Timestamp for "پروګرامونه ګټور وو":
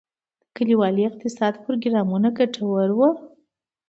1.63-3.09